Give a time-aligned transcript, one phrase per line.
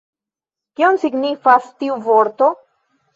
[0.79, 2.49] Kion signifas tiu vorto?